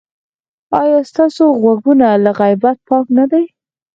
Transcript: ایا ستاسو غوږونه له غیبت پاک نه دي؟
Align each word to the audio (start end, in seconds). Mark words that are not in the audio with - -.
ایا 0.81 0.99
ستاسو 1.09 1.43
غوږونه 1.61 2.07
له 2.23 2.31
غیبت 2.39 2.77
پاک 2.87 3.05
نه 3.17 3.25
دي؟ 3.31 3.43